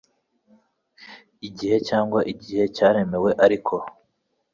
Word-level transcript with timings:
igihe 1.47 1.77
cyangwa 1.87 2.19
igihe 2.31 2.63
cyaremerewe 2.75 3.31
ariko 3.45 3.73